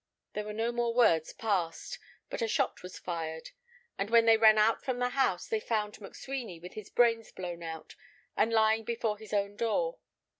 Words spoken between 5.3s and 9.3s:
they found McSweeny, with his brains blown out, and lying before